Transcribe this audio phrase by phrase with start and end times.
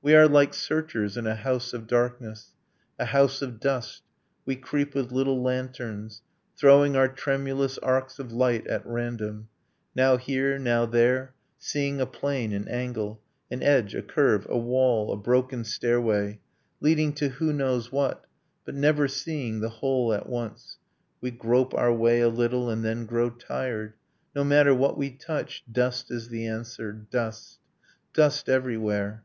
[0.00, 2.54] We are like searchers in a house of darkness,
[2.98, 4.02] A house of dust;
[4.46, 6.22] we creep with little lanterns,
[6.56, 9.50] Throwing our tremulous arcs of light at random,
[9.94, 13.20] Now here, now there, seeing a plane, an angle,
[13.50, 16.40] An edge, a curve, a wall, a broken stairway
[16.80, 18.24] Leading to who knows what;
[18.64, 20.78] but never seeing The whole at once...
[21.20, 23.92] We grope our way a little, And then grow tired.
[24.34, 27.58] No matter what we touch, Dust is the answer dust:
[28.14, 29.22] dust everywhere.